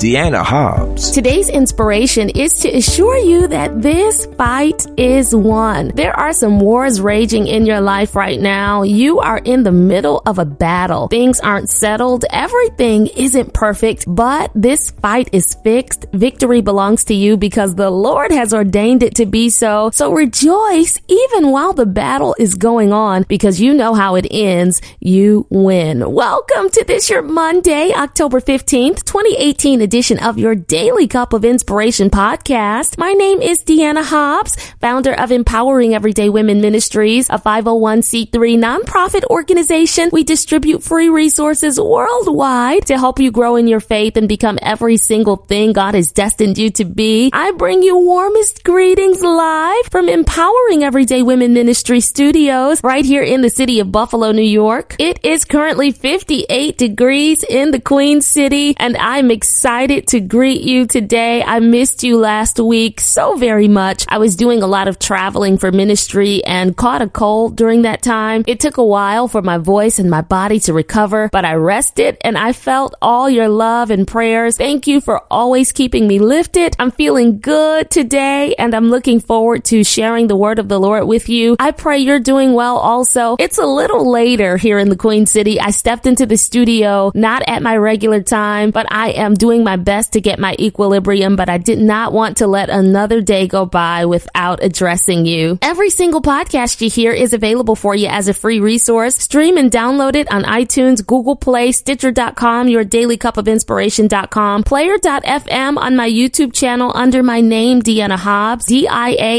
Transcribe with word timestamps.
Dianna 0.00 0.42
Hobbs. 0.42 1.10
Today's 1.10 1.50
inspiration 1.50 2.30
is 2.30 2.54
to 2.60 2.74
assure 2.74 3.18
you 3.18 3.46
that 3.48 3.82
this 3.82 4.24
fight 4.38 4.86
is 4.98 5.36
won. 5.36 5.88
There 5.94 6.18
are 6.18 6.32
some 6.32 6.58
wars 6.58 7.02
raging 7.02 7.46
in 7.46 7.66
your 7.66 7.82
life 7.82 8.16
right 8.16 8.40
now. 8.40 8.80
You 8.82 9.18
are 9.18 9.42
in 9.44 9.62
the 9.62 9.72
middle 9.72 10.22
of 10.24 10.38
a 10.38 10.46
battle. 10.46 11.08
Things 11.08 11.38
aren't 11.40 11.68
settled. 11.68 12.24
Everything 12.30 13.08
isn't 13.08 13.52
perfect, 13.52 14.06
but 14.08 14.50
this 14.54 14.90
fight 14.90 15.28
is 15.32 15.54
fixed. 15.62 16.06
Victory 16.14 16.62
belongs 16.62 17.04
to 17.04 17.14
you 17.14 17.36
because 17.36 17.74
the 17.74 17.90
Lord 17.90 18.32
has 18.32 18.54
ordained 18.54 19.02
it 19.02 19.16
to 19.16 19.26
be 19.26 19.50
so. 19.50 19.90
So 19.92 20.14
rejoice 20.14 20.98
even 21.08 21.50
while 21.50 21.74
the 21.74 21.84
battle 21.84 22.34
is 22.38 22.54
going 22.54 22.94
on 22.94 23.26
because 23.28 23.60
you 23.60 23.74
know 23.74 23.92
how 23.92 24.14
it 24.14 24.26
ends. 24.30 24.80
You 25.00 25.46
win. 25.50 26.10
Welcome 26.10 26.70
to 26.70 26.84
this 26.86 27.10
your 27.10 27.20
Monday, 27.20 27.92
October 27.92 28.40
15th, 28.40 29.04
2018 29.04 29.89
edition 29.90 30.20
of 30.20 30.38
your 30.38 30.54
Daily 30.54 31.08
Cup 31.08 31.32
of 31.32 31.44
Inspiration 31.44 32.10
podcast. 32.10 32.96
My 32.96 33.10
name 33.10 33.42
is 33.42 33.64
Dianna 33.64 34.04
Hobbs, 34.04 34.54
founder 34.80 35.12
of 35.12 35.32
Empowering 35.32 35.96
Everyday 35.96 36.28
Women 36.28 36.60
Ministries, 36.60 37.28
a 37.28 37.40
501c3 37.40 38.30
nonprofit 38.30 39.24
organization. 39.24 40.08
We 40.12 40.22
distribute 40.22 40.84
free 40.84 41.08
resources 41.08 41.80
worldwide 41.80 42.86
to 42.86 42.98
help 42.98 43.18
you 43.18 43.32
grow 43.32 43.56
in 43.56 43.66
your 43.66 43.80
faith 43.80 44.16
and 44.16 44.28
become 44.28 44.60
every 44.62 44.96
single 44.96 45.34
thing 45.34 45.72
God 45.72 45.96
has 45.96 46.12
destined 46.12 46.56
you 46.56 46.70
to 46.70 46.84
be. 46.84 47.30
I 47.32 47.50
bring 47.50 47.82
you 47.82 47.98
warmest 47.98 48.62
greetings 48.62 49.22
live 49.22 49.86
from 49.90 50.08
Empowering 50.08 50.84
Everyday 50.84 51.24
Women 51.24 51.52
Ministry 51.52 51.98
studios 51.98 52.80
right 52.84 53.04
here 53.04 53.24
in 53.24 53.40
the 53.40 53.50
city 53.50 53.80
of 53.80 53.90
Buffalo, 53.90 54.30
New 54.30 54.42
York. 54.42 54.94
It 55.00 55.18
is 55.24 55.44
currently 55.44 55.90
58 55.90 56.78
degrees 56.78 57.42
in 57.42 57.72
the 57.72 57.80
Queen 57.80 58.20
City 58.20 58.76
and 58.76 58.96
I'm 58.96 59.32
excited 59.32 59.79
excited 59.80 60.06
to 60.06 60.20
greet 60.20 60.60
you 60.60 60.86
today. 60.86 61.42
I 61.42 61.58
missed 61.58 62.02
you 62.02 62.18
last 62.18 62.60
week 62.60 63.00
so 63.00 63.36
very 63.36 63.66
much. 63.66 64.04
I 64.08 64.18
was 64.18 64.36
doing 64.36 64.62
a 64.62 64.66
lot 64.66 64.88
of 64.88 64.98
traveling 64.98 65.56
for 65.56 65.72
ministry 65.72 66.44
and 66.44 66.76
caught 66.76 67.00
a 67.00 67.08
cold 67.08 67.56
during 67.56 67.80
that 67.82 68.02
time. 68.02 68.44
It 68.46 68.60
took 68.60 68.76
a 68.76 68.84
while 68.84 69.26
for 69.26 69.40
my 69.40 69.56
voice 69.56 69.98
and 69.98 70.10
my 70.10 70.20
body 70.20 70.60
to 70.60 70.74
recover, 70.74 71.30
but 71.32 71.46
I 71.46 71.54
rested 71.54 72.18
and 72.20 72.36
I 72.36 72.52
felt 72.52 72.94
all 73.00 73.30
your 73.30 73.48
love 73.48 73.90
and 73.90 74.06
prayers. 74.06 74.58
Thank 74.58 74.86
you 74.86 75.00
for 75.00 75.22
always 75.30 75.72
keeping 75.72 76.06
me 76.06 76.18
lifted. 76.18 76.76
I'm 76.78 76.90
feeling 76.90 77.40
good 77.40 77.90
today 77.90 78.54
and 78.58 78.74
I'm 78.74 78.90
looking 78.90 79.18
forward 79.18 79.64
to 79.72 79.82
sharing 79.82 80.26
the 80.26 80.36
word 80.36 80.58
of 80.58 80.68
the 80.68 80.78
Lord 80.78 81.06
with 81.06 81.30
you. 81.30 81.56
I 81.58 81.70
pray 81.70 82.00
you're 82.00 82.20
doing 82.20 82.52
well 82.52 82.76
also. 82.76 83.36
It's 83.38 83.56
a 83.56 83.64
little 83.64 84.10
later 84.10 84.58
here 84.58 84.78
in 84.78 84.90
the 84.90 84.96
Queen 84.96 85.24
City. 85.24 85.58
I 85.58 85.70
stepped 85.70 86.06
into 86.06 86.26
the 86.26 86.36
studio 86.36 87.12
not 87.14 87.42
at 87.48 87.62
my 87.62 87.78
regular 87.78 88.22
time, 88.22 88.72
but 88.72 88.86
I 88.90 89.12
am 89.12 89.32
doing 89.32 89.59
my 89.64 89.70
my 89.70 89.76
best 89.76 90.14
to 90.14 90.20
get 90.20 90.40
my 90.40 90.56
equilibrium, 90.58 91.36
but 91.36 91.48
I 91.48 91.58
did 91.58 91.78
not 91.78 92.12
want 92.12 92.38
to 92.38 92.48
let 92.48 92.70
another 92.70 93.20
day 93.20 93.46
go 93.46 93.64
by 93.66 94.04
without 94.04 94.64
addressing 94.64 95.26
you. 95.26 95.60
Every 95.62 95.90
single 95.90 96.20
podcast 96.20 96.80
you 96.80 96.90
hear 96.90 97.12
is 97.12 97.32
available 97.32 97.76
for 97.76 97.94
you 97.94 98.08
as 98.08 98.26
a 98.26 98.34
free 98.34 98.58
resource. 98.58 99.14
Stream 99.14 99.56
and 99.56 99.70
download 99.70 100.16
it 100.16 100.28
on 100.32 100.42
iTunes, 100.42 101.06
Google 101.06 101.36
Play, 101.36 101.70
Stitcher.com, 101.70 102.66
your 102.66 102.82
daily 102.82 103.16
cup 103.16 103.36
of 103.36 103.46
inspiration.com, 103.46 104.64
player.fm 104.64 105.78
on 105.78 105.94
my 105.94 106.10
YouTube 106.10 106.52
channel 106.52 106.90
under 106.96 107.22
my 107.22 107.40
name, 107.40 107.80
Dianna 107.80 108.18
Hobbs, 108.18 108.66
D-I-A-N-N-A-H-O-B-B-S. 108.66 109.30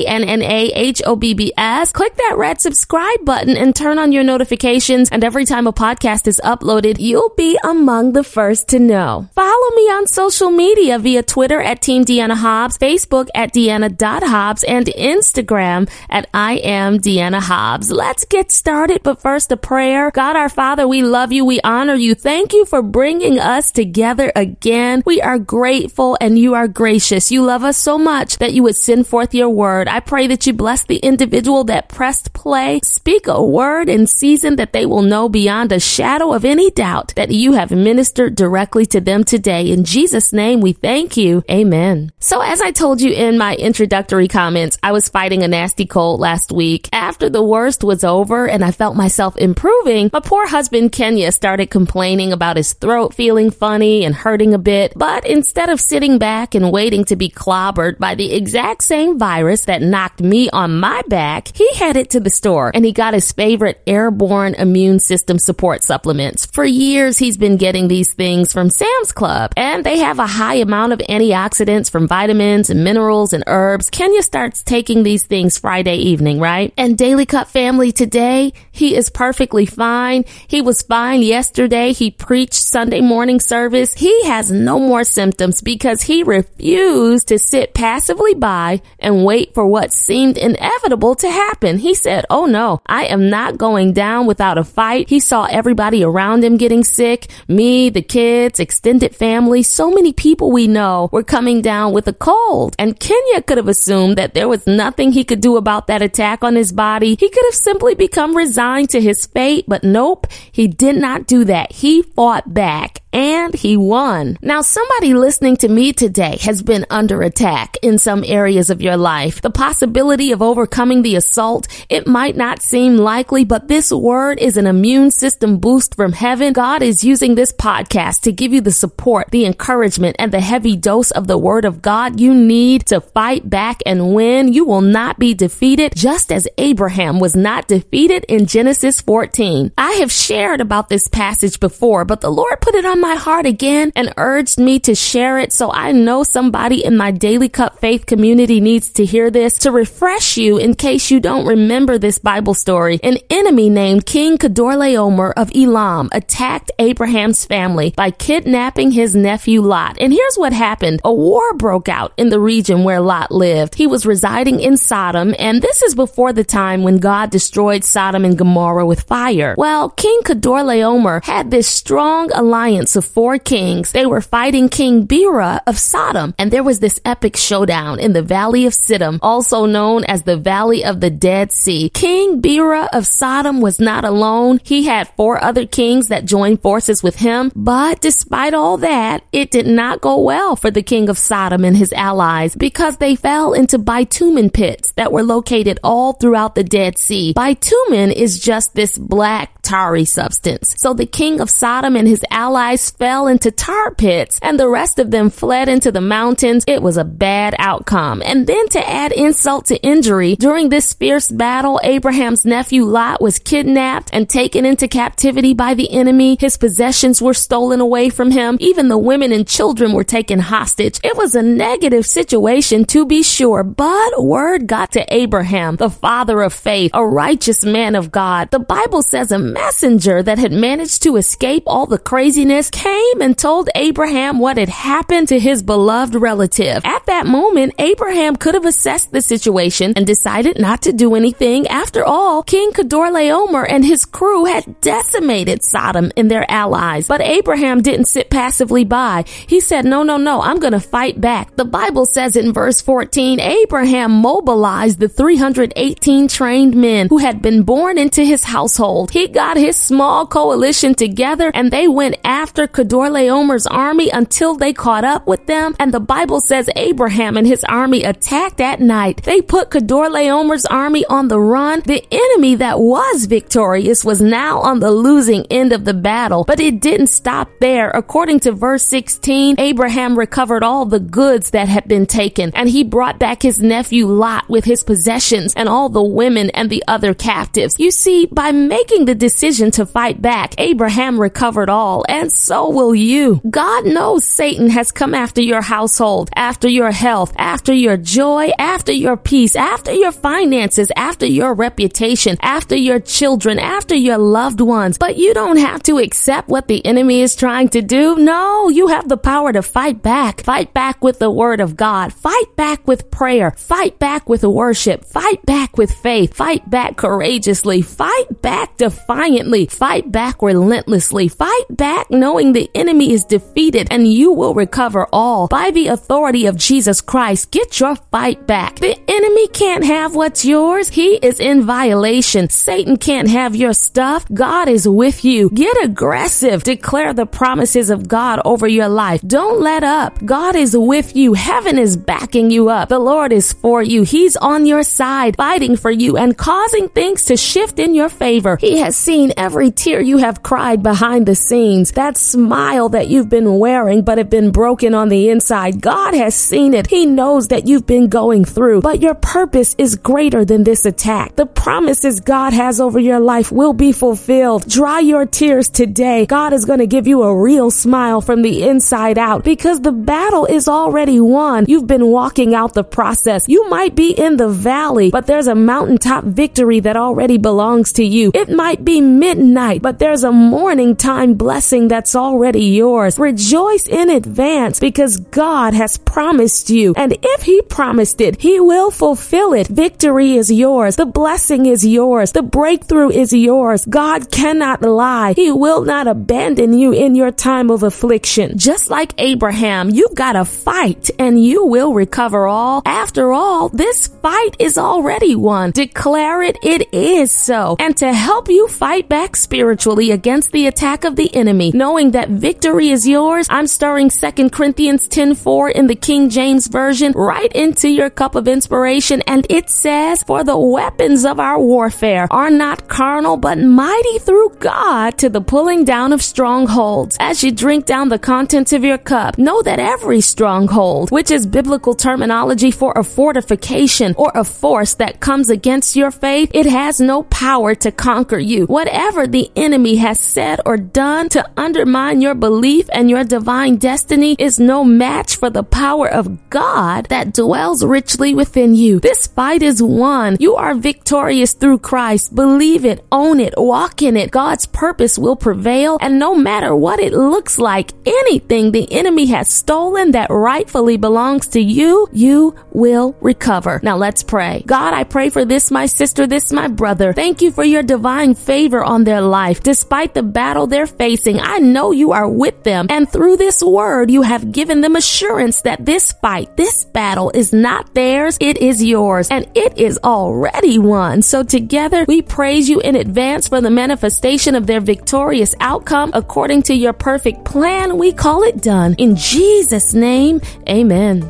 Click 1.91 2.15
that 2.15 2.35
red 2.37 2.61
subscribe 2.61 3.25
button 3.25 3.57
and 3.57 3.75
turn 3.75 3.99
on 3.99 4.13
your 4.13 4.23
notifications. 4.23 5.09
And 5.09 5.25
every 5.25 5.43
time 5.43 5.67
a 5.67 5.73
podcast 5.73 6.25
is 6.27 6.39
uploaded, 6.41 6.99
you'll 6.99 7.33
be 7.35 7.59
among 7.65 8.13
the 8.13 8.23
first 8.23 8.69
to 8.69 8.79
know. 8.79 9.27
Follow 9.35 9.75
me 9.75 9.81
on 9.91 10.07
social 10.11 10.51
media 10.51 10.99
via 10.99 11.23
Twitter 11.23 11.61
at 11.61 11.81
Team 11.81 12.03
Dianna 12.03 12.35
Hobbs, 12.35 12.77
Facebook 12.77 13.29
at 13.33 13.53
Dianna.Hobbs, 13.53 14.63
and 14.63 14.85
Instagram 14.87 15.89
at 16.09 16.29
I 16.33 16.55
am 16.57 16.99
Dianna 16.99 17.39
Hobbs. 17.39 17.89
Let's 17.89 18.25
get 18.25 18.51
started, 18.51 19.03
but 19.03 19.21
first 19.21 19.51
a 19.51 19.57
prayer. 19.57 20.11
God 20.11 20.35
our 20.35 20.49
Father, 20.49 20.85
we 20.87 21.01
love 21.01 21.31
you. 21.31 21.45
We 21.45 21.61
honor 21.63 21.95
you. 21.95 22.13
Thank 22.13 22.51
you 22.51 22.65
for 22.65 22.81
bringing 22.81 23.39
us 23.39 23.71
together 23.71 24.33
again. 24.35 25.01
We 25.05 25.21
are 25.21 25.39
grateful 25.39 26.17
and 26.19 26.37
you 26.37 26.55
are 26.55 26.67
gracious. 26.67 27.31
You 27.31 27.43
love 27.43 27.63
us 27.63 27.77
so 27.77 27.97
much 27.97 28.37
that 28.39 28.53
you 28.53 28.63
would 28.63 28.75
send 28.75 29.07
forth 29.07 29.33
your 29.33 29.49
word. 29.49 29.87
I 29.87 30.01
pray 30.01 30.27
that 30.27 30.45
you 30.45 30.51
bless 30.51 30.83
the 30.83 30.97
individual 30.97 31.63
that 31.65 31.87
pressed 31.87 32.33
play. 32.33 32.81
Speak 32.83 33.27
a 33.27 33.41
word 33.41 33.87
in 33.87 34.07
season 34.07 34.57
that 34.57 34.73
they 34.73 34.85
will 34.85 35.03
know 35.03 35.29
beyond 35.29 35.71
a 35.71 35.79
shadow 35.79 36.33
of 36.33 36.43
any 36.43 36.69
doubt 36.69 37.13
that 37.15 37.31
you 37.31 37.53
have 37.53 37.71
ministered 37.71 38.35
directly 38.35 38.85
to 38.87 38.99
them 38.99 39.23
today. 39.23 39.71
In 39.71 39.85
Jesus' 39.85 40.00
Jesus' 40.01 40.33
name, 40.33 40.61
we 40.61 40.73
thank 40.73 41.15
you. 41.15 41.43
Amen. 41.47 42.11
So 42.17 42.41
as 42.41 42.59
I 42.59 42.71
told 42.71 43.01
you 43.01 43.11
in 43.11 43.37
my 43.37 43.55
introductory 43.55 44.27
comments, 44.27 44.79
I 44.81 44.93
was 44.93 45.09
fighting 45.09 45.43
a 45.43 45.47
nasty 45.47 45.85
cold 45.85 46.19
last 46.19 46.51
week. 46.51 46.89
After 46.91 47.29
the 47.29 47.43
worst 47.43 47.83
was 47.83 48.03
over 48.03 48.49
and 48.49 48.65
I 48.65 48.71
felt 48.71 48.95
myself 48.95 49.37
improving, 49.37 50.09
my 50.11 50.19
poor 50.19 50.47
husband 50.47 50.91
Kenya 50.91 51.31
started 51.31 51.69
complaining 51.69 52.33
about 52.33 52.57
his 52.57 52.73
throat 52.73 53.13
feeling 53.13 53.51
funny 53.51 54.03
and 54.03 54.15
hurting 54.15 54.55
a 54.55 54.57
bit. 54.57 54.93
But 54.95 55.27
instead 55.27 55.69
of 55.69 55.79
sitting 55.79 56.17
back 56.17 56.55
and 56.55 56.71
waiting 56.71 57.05
to 57.05 57.15
be 57.15 57.29
clobbered 57.29 57.99
by 57.99 58.15
the 58.15 58.33
exact 58.33 58.81
same 58.81 59.19
virus 59.19 59.65
that 59.65 59.83
knocked 59.83 60.19
me 60.19 60.49
on 60.49 60.79
my 60.79 61.03
back, 61.09 61.55
he 61.55 61.71
headed 61.75 62.09
to 62.09 62.19
the 62.19 62.31
store 62.31 62.71
and 62.73 62.83
he 62.83 62.91
got 62.91 63.13
his 63.13 63.31
favorite 63.31 63.83
airborne 63.85 64.55
immune 64.55 64.99
system 64.99 65.37
support 65.37 65.83
supplements. 65.83 66.47
For 66.47 66.65
years, 66.65 67.19
he's 67.19 67.37
been 67.37 67.57
getting 67.57 67.87
these 67.87 68.15
things 68.15 68.51
from 68.51 68.71
Sam's 68.71 69.11
Club 69.11 69.53
and 69.55 69.83
they 69.90 69.90
have 69.99 70.19
a 70.19 70.27
high 70.27 70.55
amount 70.55 70.93
of 70.93 70.99
antioxidants 70.99 71.89
from 71.89 72.07
vitamins 72.07 72.69
and 72.69 72.83
minerals 72.83 73.33
and 73.33 73.43
herbs. 73.47 73.89
Kenya 73.89 74.21
starts 74.21 74.63
taking 74.63 75.03
these 75.03 75.25
things 75.25 75.57
Friday 75.57 75.95
evening, 75.95 76.39
right? 76.39 76.73
And 76.77 76.97
Daily 76.97 77.25
Cup 77.25 77.47
family 77.47 77.91
today, 77.91 78.53
he 78.71 78.95
is 78.95 79.09
perfectly 79.09 79.65
fine. 79.65 80.25
He 80.47 80.61
was 80.61 80.81
fine 80.81 81.21
yesterday. 81.21 81.93
He 81.93 82.11
preached 82.11 82.53
Sunday 82.53 83.01
morning 83.01 83.39
service. 83.39 83.93
He 83.93 84.25
has 84.25 84.51
no 84.51 84.79
more 84.79 85.03
symptoms 85.03 85.61
because 85.61 86.03
he 86.03 86.23
refused 86.23 87.27
to 87.29 87.39
sit 87.39 87.73
passively 87.73 88.33
by 88.33 88.81
and 88.99 89.25
wait 89.25 89.53
for 89.53 89.65
what 89.65 89.93
seemed 89.93 90.37
inevitable 90.37 91.15
to 91.15 91.29
happen. 91.29 91.77
He 91.77 91.95
said, 91.95 92.25
Oh 92.29 92.45
no, 92.45 92.81
I 92.85 93.05
am 93.05 93.29
not 93.29 93.57
going 93.57 93.93
down 93.93 94.25
without 94.25 94.57
a 94.57 94.63
fight. 94.63 95.09
He 95.09 95.19
saw 95.19 95.45
everybody 95.45 96.03
around 96.03 96.43
him 96.43 96.57
getting 96.57 96.83
sick, 96.83 97.29
me, 97.47 97.89
the 97.89 98.01
kids, 98.01 98.59
extended 98.59 99.15
family, 99.15 99.63
so 99.63 99.80
many 99.89 100.13
people 100.13 100.51
we 100.51 100.67
know 100.67 101.09
were 101.11 101.23
coming 101.23 101.61
down 101.61 101.93
with 101.93 102.07
a 102.07 102.13
cold. 102.13 102.75
And 102.77 102.99
Kenya 102.99 103.41
could 103.41 103.57
have 103.57 103.67
assumed 103.67 104.17
that 104.17 104.33
there 104.33 104.47
was 104.47 104.67
nothing 104.67 105.11
he 105.11 105.23
could 105.23 105.41
do 105.41 105.57
about 105.57 105.87
that 105.87 106.01
attack 106.01 106.43
on 106.43 106.55
his 106.55 106.71
body. 106.71 107.15
He 107.19 107.29
could 107.29 107.45
have 107.45 107.55
simply 107.55 107.95
become 107.95 108.35
resigned 108.35 108.89
to 108.89 109.01
his 109.01 109.25
fate, 109.25 109.65
but 109.67 109.83
nope, 109.83 110.27
he 110.51 110.67
did 110.67 110.97
not 110.97 111.27
do 111.27 111.45
that. 111.45 111.71
He 111.71 112.01
fought 112.01 112.53
back 112.53 113.01
and 113.13 113.53
he 113.53 113.75
won. 113.75 114.37
Now, 114.41 114.61
somebody 114.61 115.13
listening 115.13 115.57
to 115.57 115.67
me 115.67 115.91
today 115.93 116.37
has 116.41 116.61
been 116.61 116.85
under 116.89 117.21
attack 117.21 117.77
in 117.81 117.97
some 117.97 118.23
areas 118.25 118.69
of 118.69 118.81
your 118.81 118.97
life. 118.97 119.41
The 119.41 119.49
possibility 119.49 120.31
of 120.31 120.41
overcoming 120.41 121.01
the 121.01 121.15
assault, 121.15 121.67
it 121.89 122.07
might 122.07 122.37
not 122.37 122.61
seem 122.61 122.97
likely, 122.97 123.43
but 123.43 123.67
this 123.67 123.91
word 123.91 124.39
is 124.39 124.57
an 124.57 124.67
immune 124.67 125.11
system 125.11 125.57
boost 125.57 125.95
from 125.95 126.13
heaven. 126.13 126.53
God 126.53 126.81
is 126.81 127.03
using 127.03 127.35
this 127.35 127.51
podcast 127.51 128.21
to 128.21 128.31
give 128.31 128.53
you 128.53 128.61
the 128.61 128.71
support, 128.71 129.29
the 129.31 129.45
encouragement, 129.45 129.70
and 129.71 130.31
the 130.31 130.41
heavy 130.41 130.75
dose 130.75 131.11
of 131.11 131.27
the 131.27 131.37
word 131.37 131.65
of 131.65 131.81
God 131.81 132.19
you 132.19 132.33
need 132.33 132.85
to 132.87 132.99
fight 132.99 133.49
back 133.49 133.81
and 133.85 134.13
win. 134.13 134.51
You 134.51 134.65
will 134.65 134.81
not 134.81 135.17
be 135.17 135.33
defeated, 135.33 135.93
just 135.95 136.31
as 136.31 136.47
Abraham 136.57 137.19
was 137.19 137.35
not 137.35 137.67
defeated 137.67 138.25
in 138.27 138.47
Genesis 138.47 138.99
14. 139.01 139.71
I 139.77 139.91
have 139.93 140.11
shared 140.11 140.59
about 140.59 140.89
this 140.89 141.07
passage 141.07 141.59
before, 141.59 142.03
but 142.03 142.21
the 142.21 142.29
Lord 142.29 142.59
put 142.59 142.75
it 142.75 142.85
on 142.85 142.99
my 142.99 143.15
heart 143.15 143.45
again 143.45 143.91
and 143.95 144.13
urged 144.17 144.59
me 144.59 144.79
to 144.79 144.93
share 144.93 145.39
it. 145.39 145.53
So 145.53 145.71
I 145.71 145.93
know 145.93 146.23
somebody 146.23 146.83
in 146.83 146.97
my 146.97 147.11
Daily 147.11 147.49
Cup 147.49 147.79
faith 147.79 148.05
community 148.05 148.59
needs 148.59 148.91
to 148.93 149.05
hear 149.05 149.31
this 149.31 149.59
to 149.59 149.71
refresh 149.71 150.37
you 150.37 150.57
in 150.57 150.75
case 150.75 151.09
you 151.09 151.19
don't 151.19 151.45
remember 151.45 151.97
this 151.97 152.19
Bible 152.19 152.53
story. 152.53 152.99
An 153.03 153.17
enemy 153.29 153.69
named 153.69 154.05
King 154.05 154.37
Kedorlaomer 154.37 155.33
of 155.37 155.51
Elam 155.55 156.09
attacked 156.11 156.71
Abraham's 156.77 157.45
family 157.45 157.93
by 157.95 158.11
kidnapping 158.11 158.91
his 158.91 159.15
nephew 159.15 159.60
Lot. 159.61 159.97
And 159.99 160.11
here's 160.11 160.35
what 160.35 160.53
happened. 160.53 161.01
A 161.03 161.13
war 161.13 161.53
broke 161.53 161.89
out 161.89 162.13
in 162.17 162.29
the 162.29 162.39
region 162.39 162.83
where 162.83 163.01
Lot 163.01 163.31
lived. 163.31 163.75
He 163.75 163.87
was 163.87 164.05
residing 164.05 164.59
in 164.59 164.77
Sodom, 164.77 165.33
and 165.39 165.61
this 165.61 165.81
is 165.81 165.95
before 165.95 166.33
the 166.33 166.43
time 166.43 166.83
when 166.83 166.97
God 166.97 167.29
destroyed 167.29 167.83
Sodom 167.83 168.25
and 168.25 168.37
Gomorrah 168.37 168.85
with 168.85 169.01
fire. 169.03 169.55
Well, 169.57 169.89
King 169.89 170.21
Kedorlaomer 170.23 171.23
had 171.23 171.51
this 171.51 171.67
strong 171.67 172.31
alliance 172.33 172.71
alliance 172.71 172.95
of 172.95 173.05
four 173.05 173.37
kings. 173.37 173.91
They 173.91 174.05
were 174.05 174.21
fighting 174.21 174.69
King 174.69 175.05
Bera 175.05 175.61
of 175.67 175.77
Sodom, 175.77 176.33
and 176.37 176.51
there 176.51 176.63
was 176.63 176.79
this 176.79 176.99
epic 177.05 177.37
showdown 177.37 177.99
in 177.99 178.13
the 178.13 178.21
Valley 178.21 178.65
of 178.65 178.73
Siddim, 178.73 179.19
also 179.21 179.65
known 179.65 180.03
as 180.05 180.23
the 180.23 180.37
Valley 180.37 180.83
of 180.83 180.99
the 180.99 181.09
Dead 181.09 181.51
Sea. 181.51 181.89
King 181.89 182.41
Bera 182.41 182.89
of 182.93 183.05
Sodom 183.05 183.61
was 183.61 183.79
not 183.79 184.05
alone. 184.05 184.59
He 184.63 184.85
had 184.85 185.09
four 185.15 185.43
other 185.43 185.65
kings 185.65 186.07
that 186.07 186.25
joined 186.25 186.61
forces 186.61 187.03
with 187.03 187.17
him, 187.17 187.51
but 187.55 188.01
despite 188.01 188.53
all 188.53 188.77
that, 188.77 189.23
it 189.31 189.50
did 189.51 189.67
not 189.67 190.01
go 190.01 190.19
well 190.19 190.55
for 190.55 190.71
the 190.71 190.81
king 190.81 191.09
of 191.09 191.17
Sodom 191.17 191.63
and 191.63 191.77
his 191.77 191.93
allies 191.93 192.55
because 192.55 192.97
they 192.97 193.15
fell 193.15 193.53
into 193.53 193.77
bitumen 193.77 194.49
pits 194.49 194.91
that 194.93 195.11
were 195.11 195.23
located 195.23 195.79
all 195.83 196.13
throughout 196.13 196.55
the 196.55 196.63
Dead 196.63 196.97
Sea. 196.97 197.33
Bitumen 197.33 198.11
is 198.11 198.39
just 198.39 198.73
this 198.73 198.97
black 198.97 199.60
tarry 199.71 200.03
substance. 200.03 200.75
So 200.77 200.93
the 200.93 201.05
king 201.05 201.39
of 201.39 201.49
Sodom 201.49 201.95
and 201.95 202.05
his 202.05 202.25
allies 202.29 202.91
fell 202.91 203.27
into 203.27 203.51
tar 203.51 203.95
pits 203.95 204.37
and 204.41 204.59
the 204.59 204.67
rest 204.67 204.99
of 204.99 205.11
them 205.11 205.29
fled 205.29 205.69
into 205.69 205.93
the 205.93 206.01
mountains. 206.01 206.65
It 206.67 206.81
was 206.81 206.97
a 206.97 207.05
bad 207.05 207.55
outcome. 207.57 208.21
And 208.25 208.47
then 208.47 208.67
to 208.69 208.89
add 208.89 209.13
insult 209.13 209.67
to 209.67 209.81
injury, 209.81 210.35
during 210.35 210.67
this 210.67 210.93
fierce 210.93 211.31
battle, 211.31 211.79
Abraham's 211.83 212.43
nephew 212.43 212.83
Lot 212.83 213.21
was 213.21 213.39
kidnapped 213.39 214.09
and 214.11 214.27
taken 214.27 214.65
into 214.65 214.89
captivity 214.89 215.53
by 215.53 215.73
the 215.73 215.89
enemy. 215.91 216.35
His 216.37 216.57
possessions 216.57 217.21
were 217.21 217.33
stolen 217.33 217.79
away 217.79 218.09
from 218.09 218.31
him. 218.31 218.57
Even 218.59 218.89
the 218.89 218.97
women 218.97 219.31
and 219.31 219.47
children 219.47 219.93
were 219.93 220.03
taken 220.03 220.39
hostage. 220.39 220.99
It 221.01 221.15
was 221.15 221.33
a 221.33 221.41
negative 221.41 222.05
situation 222.05 222.83
to 222.85 223.05
be 223.05 223.23
sure, 223.23 223.63
but 223.63 224.21
word 224.21 224.67
got 224.67 224.91
to 224.93 225.05
Abraham, 225.13 225.77
the 225.77 225.89
father 225.89 226.41
of 226.41 226.51
faith, 226.51 226.91
a 226.93 227.05
righteous 227.05 227.63
man 227.63 227.95
of 227.95 228.11
God. 228.11 228.51
The 228.51 228.59
Bible 228.59 229.01
says 229.01 229.31
a 229.31 229.39
messenger 229.65 230.23
that 230.23 230.39
had 230.39 230.51
managed 230.51 231.03
to 231.03 231.17
escape 231.17 231.63
all 231.67 231.85
the 231.85 231.97
craziness 232.11 232.69
came 232.71 233.21
and 233.21 233.37
told 233.37 233.69
Abraham 233.75 234.39
what 234.39 234.57
had 234.57 234.69
happened 234.69 235.27
to 235.27 235.39
his 235.39 235.61
beloved 235.61 236.15
relative. 236.15 236.81
At 236.83 237.05
that 237.05 237.27
moment, 237.27 237.75
Abraham 237.77 238.35
could 238.35 238.55
have 238.55 238.65
assessed 238.65 239.11
the 239.11 239.21
situation 239.21 239.93
and 239.95 240.07
decided 240.07 240.59
not 240.59 240.81
to 240.83 240.93
do 240.93 241.13
anything. 241.13 241.67
After 241.67 242.03
all, 242.03 242.41
King 242.41 242.71
Kedorlaomer 242.71 243.65
and 243.69 243.85
his 243.85 244.03
crew 244.03 244.45
had 244.45 244.81
decimated 244.81 245.63
Sodom 245.63 246.11
and 246.17 246.29
their 246.31 246.49
allies. 246.49 247.07
But 247.07 247.21
Abraham 247.21 247.81
didn't 247.81 248.05
sit 248.05 248.29
passively 248.31 248.83
by. 248.83 249.25
He 249.27 249.59
said, 249.59 249.85
no, 249.85 250.01
no, 250.01 250.17
no, 250.17 250.41
I'm 250.41 250.59
going 250.59 250.73
to 250.73 250.79
fight 250.97 251.21
back. 251.21 251.55
The 251.55 251.65
Bible 251.65 252.07
says 252.07 252.35
in 252.35 252.51
verse 252.51 252.81
14, 252.81 253.39
Abraham 253.39 254.11
mobilized 254.11 254.99
the 254.99 255.09
318 255.09 256.27
trained 256.27 256.75
men 256.75 257.09
who 257.09 257.19
had 257.19 257.43
been 257.43 257.61
born 257.61 257.99
into 257.99 258.23
his 258.23 258.43
household. 258.43 259.11
He 259.11 259.27
got 259.27 259.40
got 259.41 259.57
his 259.57 259.75
small 259.75 260.27
coalition 260.27 260.93
together 260.93 261.49
and 261.55 261.71
they 261.71 261.87
went 261.87 262.15
after 262.23 262.67
Kedorlaomer's 262.67 263.65
army 263.65 264.07
until 264.11 264.55
they 264.55 264.71
caught 264.71 265.03
up 265.03 265.25
with 265.25 265.47
them. 265.47 265.75
And 265.79 265.91
the 265.91 265.99
Bible 265.99 266.41
says 266.41 266.69
Abraham 266.75 267.35
and 267.37 267.47
his 267.47 267.63
army 267.63 268.03
attacked 268.03 268.61
at 268.61 268.79
night. 268.79 269.23
They 269.23 269.41
put 269.41 269.71
Kedorlaomer's 269.71 270.67
army 270.67 271.03
on 271.07 271.27
the 271.27 271.39
run. 271.39 271.81
The 271.87 272.05
enemy 272.11 272.53
that 272.57 272.79
was 272.79 273.25
victorious 273.25 274.05
was 274.05 274.21
now 274.21 274.59
on 274.59 274.79
the 274.79 274.91
losing 274.91 275.47
end 275.47 275.73
of 275.73 275.85
the 275.85 275.95
battle, 275.95 276.43
but 276.45 276.59
it 276.59 276.79
didn't 276.79 277.07
stop 277.07 277.49
there. 277.59 277.89
According 277.89 278.41
to 278.41 278.51
verse 278.51 278.85
16, 278.85 279.55
Abraham 279.57 280.19
recovered 280.19 280.63
all 280.63 280.85
the 280.85 280.99
goods 280.99 281.49
that 281.49 281.67
had 281.67 281.87
been 281.87 282.05
taken 282.05 282.51
and 282.53 282.69
he 282.69 282.83
brought 282.83 283.17
back 283.17 283.41
his 283.41 283.59
nephew 283.59 284.05
Lot 284.05 284.47
with 284.49 284.65
his 284.65 284.83
possessions 284.83 285.55
and 285.55 285.67
all 285.67 285.89
the 285.89 286.03
women 286.03 286.51
and 286.51 286.69
the 286.69 286.83
other 286.87 287.15
captives. 287.15 287.73
You 287.79 287.89
see, 287.89 288.27
by 288.27 288.51
making 288.51 289.05
the 289.05 289.15
decision 289.15 289.30
to 289.39 289.85
fight 289.85 290.21
back, 290.21 290.53
Abraham 290.59 291.19
recovered 291.19 291.69
all, 291.69 292.05
and 292.07 292.31
so 292.31 292.69
will 292.69 292.93
you. 292.93 293.41
God 293.49 293.85
knows 293.85 294.27
Satan 294.27 294.69
has 294.69 294.91
come 294.91 295.15
after 295.15 295.41
your 295.41 295.61
household, 295.61 296.29
after 296.35 296.67
your 296.67 296.91
health, 296.91 297.33
after 297.37 297.73
your 297.73 297.97
joy, 297.97 298.49
after 298.59 298.91
your 298.91 299.17
peace, 299.17 299.55
after 299.55 299.93
your 299.93 300.11
finances, 300.11 300.91
after 300.95 301.25
your 301.25 301.53
reputation, 301.53 302.37
after 302.41 302.75
your 302.75 302.99
children, 302.99 303.57
after 303.57 303.95
your 303.95 304.17
loved 304.17 304.61
ones. 304.61 304.97
But 304.97 305.17
you 305.17 305.33
don't 305.33 305.57
have 305.57 305.81
to 305.83 305.97
accept 305.97 306.49
what 306.49 306.67
the 306.67 306.85
enemy 306.85 307.21
is 307.21 307.35
trying 307.35 307.69
to 307.69 307.81
do. 307.81 308.17
No, 308.17 308.69
you 308.69 308.87
have 308.87 309.07
the 309.07 309.17
power 309.17 309.53
to 309.53 309.61
fight 309.61 310.03
back. 310.03 310.43
Fight 310.43 310.73
back 310.73 311.03
with 311.03 311.19
the 311.19 311.31
word 311.31 311.61
of 311.61 311.75
God. 311.75 312.13
Fight 312.13 312.55
back 312.55 312.85
with 312.87 313.09
prayer. 313.09 313.51
Fight 313.51 313.97
back 313.97 314.27
with 314.27 314.43
worship. 314.43 315.05
Fight 315.05 315.45
back 315.45 315.77
with 315.77 315.91
faith. 315.91 316.33
Fight 316.33 316.69
back 316.69 316.97
courageously. 316.97 317.81
Fight 317.81 318.41
back 318.41 318.77
defiantly 318.77 319.20
defiantly. 319.21 319.67
Fight 319.67 320.11
back 320.11 320.41
relentlessly. 320.41 321.27
Fight 321.27 321.65
back 321.69 322.09
knowing 322.09 322.53
the 322.53 322.69
enemy 322.73 323.13
is 323.13 323.23
defeated 323.23 323.87
and 323.91 324.11
you 324.11 324.31
will 324.31 324.53
recover 324.53 325.07
all. 325.13 325.47
By 325.47 325.71
the 325.71 325.87
authority 325.87 326.47
of 326.47 326.55
Jesus 326.55 327.01
Christ, 327.01 327.51
get 327.51 327.79
your 327.79 327.95
fight 327.95 328.47
back. 328.47 328.79
The 328.79 328.97
enemy 329.07 329.47
can't 329.49 329.83
have 329.83 330.15
what's 330.15 330.43
yours. 330.43 330.89
He 330.89 331.15
is 331.15 331.39
in 331.39 331.63
violation. 331.63 332.49
Satan 332.49 332.97
can't 332.97 333.29
have 333.29 333.55
your 333.55 333.73
stuff. 333.73 334.25
God 334.33 334.67
is 334.67 334.87
with 334.87 335.23
you. 335.23 335.49
Get 335.49 335.77
aggressive. 335.83 336.63
Declare 336.63 337.13
the 337.13 337.25
promises 337.25 337.89
of 337.89 338.07
God 338.07 338.41
over 338.45 338.67
your 338.67 338.89
life. 338.89 339.21
Don't 339.21 339.61
let 339.61 339.83
up. 339.83 340.23
God 340.25 340.55
is 340.55 340.75
with 340.75 341.15
you. 341.15 341.33
Heaven 341.33 341.77
is 341.77 341.95
backing 341.95 342.49
you 342.49 342.69
up. 342.69 342.89
The 342.89 342.99
Lord 342.99 343.31
is 343.31 343.53
for 343.53 343.83
you. 343.83 344.03
He's 344.03 344.35
on 344.37 344.65
your 344.65 344.83
side, 344.83 345.35
fighting 345.37 345.75
for 345.77 345.91
you 345.91 346.17
and 346.17 346.37
causing 346.37 346.89
things 346.89 347.25
to 347.25 347.37
shift 347.37 347.79
in 347.79 347.93
your 347.93 348.09
favor. 348.09 348.57
He 348.57 348.79
has 348.79 348.95
seen 348.95 349.10
seen 349.11 349.33
every 349.35 349.69
tear 349.71 349.99
you 349.99 350.19
have 350.19 350.41
cried 350.41 350.81
behind 350.81 351.25
the 351.25 351.35
scenes, 351.35 351.91
that 351.91 352.15
smile 352.15 352.87
that 352.87 353.09
you've 353.09 353.27
been 353.27 353.59
wearing 353.59 354.01
but 354.03 354.17
have 354.17 354.29
been 354.29 354.51
broken 354.51 354.93
on 354.93 355.09
the 355.09 355.27
inside. 355.27 355.81
God 355.81 356.13
has 356.13 356.33
seen 356.33 356.73
it. 356.73 356.87
He 356.87 357.05
knows 357.05 357.49
that 357.49 357.67
you've 357.67 357.85
been 357.85 358.07
going 358.07 358.45
through, 358.45 358.79
but 358.79 359.01
your 359.01 359.15
purpose 359.15 359.75
is 359.77 359.97
greater 359.97 360.45
than 360.45 360.63
this 360.63 360.85
attack. 360.85 361.35
The 361.35 361.45
promises 361.45 362.21
God 362.21 362.53
has 362.53 362.79
over 362.79 362.99
your 362.99 363.19
life 363.19 363.51
will 363.51 363.73
be 363.73 363.91
fulfilled. 363.91 364.65
Dry 364.69 365.01
your 365.01 365.25
tears 365.25 365.67
today. 365.67 366.25
God 366.25 366.53
is 366.53 366.63
going 366.63 366.79
to 366.79 366.87
give 366.87 367.05
you 367.05 367.23
a 367.23 367.35
real 367.35 367.69
smile 367.69 368.21
from 368.21 368.43
the 368.43 368.63
inside 368.63 369.17
out 369.17 369.43
because 369.43 369.81
the 369.81 369.91
battle 369.91 370.45
is 370.45 370.69
already 370.69 371.19
won. 371.19 371.65
You've 371.67 371.85
been 371.85 372.07
walking 372.07 372.55
out 372.55 372.75
the 372.75 372.85
process. 372.85 373.43
You 373.49 373.69
might 373.69 373.93
be 373.93 374.11
in 374.11 374.37
the 374.37 374.47
valley, 374.47 375.09
but 375.11 375.27
there's 375.27 375.47
a 375.47 375.55
mountaintop 375.55 376.23
victory 376.23 376.79
that 376.79 376.95
already 376.95 377.37
belongs 377.37 377.91
to 377.93 378.05
you. 378.05 378.31
It 378.33 378.49
might 378.49 378.85
be 378.85 379.00
midnight, 379.01 379.81
but 379.81 379.99
there's 379.99 380.23
a 380.23 380.31
morning 380.31 380.95
time 380.95 381.33
blessing 381.33 381.87
that's 381.87 382.15
already 382.15 382.63
yours. 382.63 383.19
Rejoice 383.19 383.87
in 383.87 384.09
advance 384.09 384.79
because 384.79 385.17
God 385.17 385.73
has 385.73 385.97
promised 385.97 386.69
you. 386.69 386.93
And 386.95 387.17
if 387.21 387.41
He 387.41 387.61
promised 387.63 388.21
it, 388.21 388.41
He 388.41 388.59
will 388.59 388.91
fulfill 388.91 389.53
it. 389.53 389.67
Victory 389.67 390.35
is 390.37 390.51
yours. 390.51 390.95
The 390.95 391.05
blessing 391.05 391.65
is 391.65 391.85
yours. 391.85 392.31
The 392.31 392.43
breakthrough 392.43 393.09
is 393.09 393.33
yours. 393.33 393.85
God 393.85 394.31
cannot 394.31 394.81
lie. 394.81 395.33
He 395.33 395.51
will 395.51 395.83
not 395.83 396.07
abandon 396.07 396.73
you 396.73 396.91
in 396.91 397.15
your 397.15 397.31
time 397.31 397.71
of 397.71 397.83
affliction. 397.83 398.57
Just 398.57 398.89
like 398.89 399.13
Abraham, 399.17 399.89
you've 399.89 400.15
got 400.15 400.33
to 400.33 400.45
fight 400.45 401.09
and 401.17 401.43
you 401.43 401.65
will 401.65 401.93
recover 401.93 402.47
all. 402.47 402.81
After 402.85 403.31
all, 403.31 403.69
this 403.69 404.07
fight 404.07 404.55
is 404.59 404.77
already 404.77 405.35
won. 405.35 405.71
Declare 405.71 406.43
it, 406.43 406.57
it 406.63 406.93
is 406.93 407.31
so. 407.31 407.75
And 407.79 407.95
to 407.97 408.13
help 408.13 408.49
you 408.49 408.67
fight 408.67 408.90
fight 408.91 409.07
back 409.07 409.37
spiritually 409.37 410.11
against 410.11 410.51
the 410.51 410.67
attack 410.67 411.05
of 411.05 411.15
the 411.15 411.33
enemy, 411.33 411.71
knowing 411.73 412.11
that 412.11 412.27
victory 412.27 412.89
is 412.89 413.07
yours. 413.07 413.47
I'm 413.49 413.65
starring 413.65 414.09
2 414.09 414.51
Corinthians 414.51 415.07
10:4 415.07 415.69
in 415.69 415.87
the 415.87 415.95
King 415.95 416.29
James 416.29 416.67
Version 416.67 417.13
right 417.15 417.53
into 417.53 417.87
your 417.87 418.09
cup 418.09 418.35
of 418.35 418.49
inspiration, 418.49 419.23
and 419.25 419.47
it 419.49 419.69
says, 419.69 420.23
For 420.23 420.43
the 420.43 420.57
weapons 420.57 421.23
of 421.23 421.39
our 421.39 421.57
warfare 421.57 422.27
are 422.31 422.49
not 422.49 422.89
carnal, 422.89 423.37
but 423.37 423.57
mighty 423.59 424.17
through 424.19 424.49
God 424.59 425.17
to 425.19 425.29
the 425.29 425.45
pulling 425.53 425.85
down 425.85 426.11
of 426.11 426.21
strongholds. 426.21 427.15
As 427.17 427.45
you 427.45 427.51
drink 427.63 427.85
down 427.85 428.09
the 428.09 428.25
contents 428.33 428.73
of 428.73 428.83
your 428.83 428.97
cup, 429.13 429.37
know 429.37 429.61
that 429.61 429.79
every 429.79 430.19
stronghold, 430.19 431.11
which 431.11 431.31
is 431.31 431.47
biblical 431.47 431.93
terminology 431.93 432.71
for 432.71 432.91
a 432.97 433.05
fortification 433.05 434.13
or 434.17 434.31
a 434.35 434.43
force 434.43 434.95
that 434.95 435.21
comes 435.21 435.49
against 435.49 435.95
your 435.95 436.11
faith, 436.11 436.51
it 436.53 436.65
has 436.65 436.99
no 436.99 437.23
power 437.23 437.73
to 437.75 437.89
conquer 437.89 438.41
you. 438.53 438.67
Whatever 438.81 439.27
the 439.27 439.51
enemy 439.55 439.97
has 439.97 440.19
said 440.19 440.59
or 440.65 440.75
done 440.75 441.29
to 441.29 441.47
undermine 441.55 442.19
your 442.19 442.33
belief 442.33 442.89
and 442.91 443.11
your 443.11 443.23
divine 443.23 443.75
destiny 443.75 444.35
is 444.39 444.57
no 444.59 444.83
match 444.83 445.35
for 445.35 445.51
the 445.51 445.61
power 445.61 446.09
of 446.09 446.49
God 446.49 447.05
that 447.09 447.31
dwells 447.31 447.85
richly 447.85 448.33
within 448.33 448.73
you. 448.73 448.99
This 448.99 449.27
fight 449.27 449.61
is 449.61 449.83
won. 449.83 450.37
You 450.39 450.55
are 450.55 450.73
victorious 450.73 451.53
through 451.53 451.77
Christ. 451.77 452.33
Believe 452.33 452.83
it, 452.83 453.05
own 453.11 453.39
it, 453.39 453.53
walk 453.55 454.01
in 454.01 454.17
it. 454.17 454.31
God's 454.31 454.65
purpose 454.65 455.15
will 455.15 455.35
prevail. 455.35 455.99
And 456.01 456.17
no 456.17 456.33
matter 456.33 456.75
what 456.75 456.99
it 456.99 457.13
looks 457.13 457.59
like, 457.59 457.93
anything 458.07 458.71
the 458.71 458.91
enemy 458.91 459.27
has 459.27 459.47
stolen 459.47 460.13
that 460.13 460.31
rightfully 460.31 460.97
belongs 460.97 461.49
to 461.49 461.61
you, 461.61 462.07
you 462.11 462.55
will 462.71 463.15
recover. 463.21 463.79
Now 463.83 463.97
let's 463.97 464.23
pray. 464.23 464.63
God, 464.65 464.95
I 464.95 465.03
pray 465.03 465.29
for 465.29 465.45
this, 465.45 465.69
my 465.69 465.85
sister, 465.85 466.25
this, 466.25 466.51
my 466.51 466.67
brother. 466.67 467.13
Thank 467.13 467.43
you 467.43 467.51
for 467.51 467.63
your 467.63 467.83
divine 467.83 468.33
favor 468.33 468.70
favor 468.71 468.83
on 468.83 469.03
their 469.03 469.21
life. 469.21 469.61
Despite 469.61 470.13
the 470.13 470.23
battle 470.23 470.65
they're 470.65 470.87
facing, 470.87 471.39
I 471.39 471.59
know 471.59 471.91
you 471.91 472.13
are 472.13 472.27
with 472.27 472.63
them. 472.63 472.87
And 472.89 473.09
through 473.09 473.37
this 473.37 473.61
word, 473.61 474.09
you 474.09 474.21
have 474.21 474.51
given 474.51 474.81
them 474.81 474.95
assurance 474.95 475.61
that 475.63 475.85
this 475.85 476.13
fight, 476.13 476.55
this 476.55 476.85
battle 476.85 477.31
is 477.31 477.51
not 477.51 477.93
theirs, 477.93 478.37
it 478.39 478.57
is 478.57 478.81
yours, 478.81 479.27
and 479.29 479.45
it 479.55 479.77
is 479.77 479.99
already 480.03 480.79
won. 480.79 481.21
So 481.21 481.43
together, 481.43 482.05
we 482.07 482.21
praise 482.21 482.69
you 482.69 482.79
in 482.79 482.95
advance 482.95 483.49
for 483.49 483.59
the 483.59 483.69
manifestation 483.69 484.55
of 484.55 484.67
their 484.67 484.79
victorious 484.79 485.53
outcome 485.59 486.11
according 486.13 486.63
to 486.63 486.73
your 486.73 486.93
perfect 486.93 487.43
plan. 487.43 487.97
We 487.97 488.13
call 488.13 488.43
it 488.43 488.61
done. 488.61 488.95
In 488.97 489.15
Jesus' 489.15 489.93
name, 489.93 490.39
amen. 490.69 491.29